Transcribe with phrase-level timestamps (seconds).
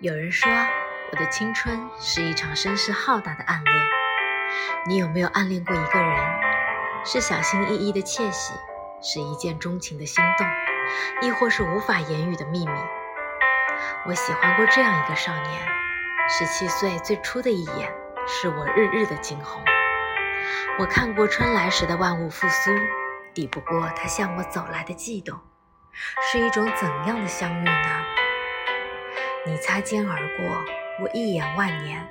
[0.00, 0.52] 有人说，
[1.10, 3.76] 我的青春是一场声势浩大的暗恋。
[4.86, 6.38] 你有没有暗恋过一个人？
[7.02, 8.52] 是小心翼翼的窃喜，
[9.00, 10.46] 是一见钟情的心动，
[11.22, 12.78] 亦或是无法言语的秘密？
[14.06, 15.66] 我喜欢过这样一个少年，
[16.28, 17.90] 十七岁最初的一眼，
[18.26, 19.64] 是我日日的惊鸿。
[20.78, 22.70] 我看过春来时的万物复苏，
[23.32, 25.40] 抵不过他向我走来的悸动。
[26.30, 28.04] 是一种怎样的相遇呢？
[29.48, 30.64] 你擦肩而过，
[31.00, 32.04] 我一眼万年，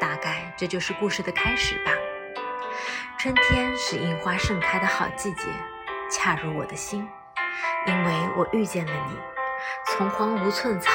[0.00, 1.92] 大概这就是故事的开始吧。
[3.16, 5.44] 春天是樱花盛开的好季节，
[6.10, 7.08] 恰如我的心，
[7.86, 9.16] 因为我遇见了你。
[9.86, 10.90] 从荒芜寸草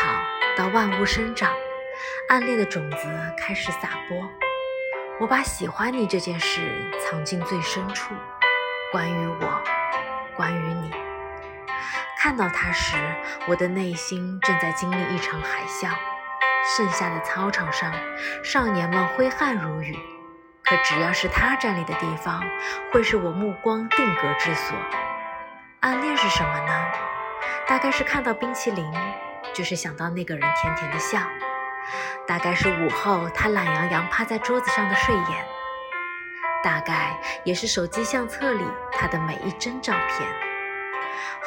[0.58, 1.50] 到万物生长，
[2.28, 3.08] 暗恋的种子
[3.38, 4.30] 开始撒播。
[5.22, 6.60] 我把喜欢你这件事
[7.00, 8.14] 藏进最深处，
[8.92, 9.64] 关于我，
[10.36, 11.01] 关于你。
[12.24, 12.96] 看到他时，
[13.48, 15.90] 我的内心正在经历一场海啸。
[16.64, 17.92] 盛夏的操场上，
[18.44, 19.98] 少年们挥汗如雨。
[20.64, 22.44] 可只要是他站立的地方，
[22.94, 24.78] 会是我目光定格之所。
[25.80, 26.86] 暗恋是什么呢？
[27.68, 28.86] 大概是看到冰淇淋，
[29.52, 31.18] 就是想到那个人甜甜的笑。
[32.28, 35.46] 大概是午后他懒洋洋趴在桌子上的睡眼。
[36.64, 40.51] 大概也是手机相册里他的每一帧照片。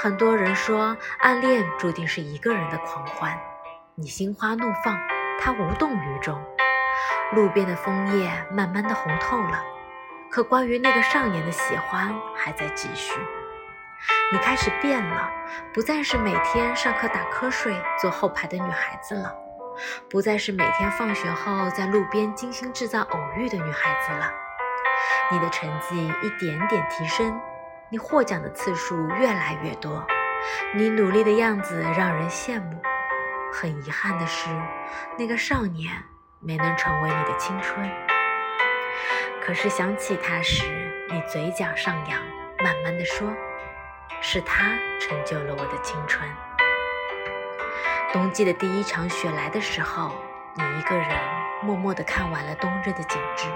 [0.04, 3.40] 很多人说，暗恋注定是一个人的狂欢。
[3.94, 4.98] 你心花怒放，
[5.40, 6.38] 他无动于衷。
[7.32, 9.64] 路边的枫叶慢慢的红透了，
[10.30, 13.18] 可关于那个少年的喜欢还在继续。
[14.30, 15.30] 你开始变了，
[15.72, 19.34] 不再是每天上课打瞌睡坐后排的女孩子了，
[20.10, 24.30] 不再是每天放学后在路边精心制造偶遇的女孩子了。
[25.32, 27.40] 你的成绩一点点提升。
[27.90, 30.04] 你获奖的次数越来越多，
[30.74, 32.80] 你努力的样子让人羡慕。
[33.52, 34.48] 很遗憾的是，
[35.16, 35.92] 那个少年
[36.40, 37.88] 没能成为你的青春。
[39.40, 40.64] 可是想起他时，
[41.10, 42.20] 你嘴角上扬，
[42.64, 43.30] 慢慢的说
[44.20, 46.28] ：“是他成就了我的青春。”
[48.12, 50.10] 冬季的第一场雪来的时候，
[50.56, 51.08] 你一个人
[51.62, 53.46] 默默的看完了冬日的景致。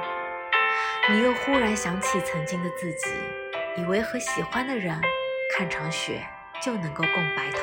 [1.11, 3.09] 你又忽然想起曾经的自己。
[3.79, 5.01] 以为和喜欢的人
[5.57, 6.27] 看场雪
[6.61, 7.61] 就能够共白头，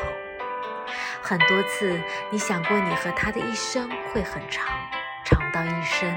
[1.22, 2.00] 很多次
[2.30, 4.66] 你想过你和他的一生会很长，
[5.26, 6.10] 长到一生。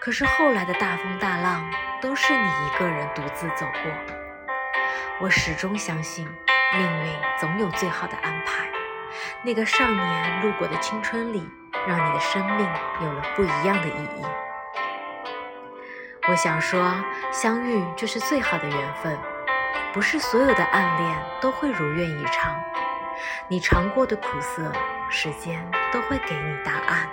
[0.00, 1.64] 可是后来的大风大浪
[2.00, 3.92] 都是你一个人独自走过。
[5.20, 6.26] 我始终相信
[6.76, 8.68] 命运总有最好的安排。
[9.44, 11.48] 那个少年路过的青春里，
[11.86, 12.68] 让你的生命
[13.00, 14.47] 有了不一样的意义。
[16.30, 16.94] 我想说，
[17.32, 19.18] 相遇就是最好的缘分，
[19.94, 22.54] 不是所有的暗恋都会如愿以偿。
[23.48, 24.70] 你尝过的苦涩，
[25.08, 27.08] 时间都会给你答案。